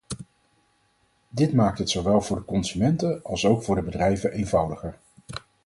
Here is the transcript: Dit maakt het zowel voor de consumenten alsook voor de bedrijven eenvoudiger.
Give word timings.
Dit 1.29 1.53
maakt 1.53 1.79
het 1.79 1.89
zowel 1.89 2.21
voor 2.21 2.37
de 2.37 2.45
consumenten 2.45 3.23
alsook 3.23 3.63
voor 3.63 3.75
de 3.75 3.81
bedrijven 3.83 4.31
eenvoudiger. 4.31 4.97